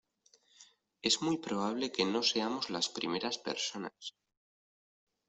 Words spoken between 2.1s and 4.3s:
seamos las primeras personas